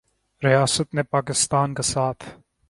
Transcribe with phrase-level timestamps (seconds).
[0.41, 2.23] ریاست نے پاکستان کا ساتھ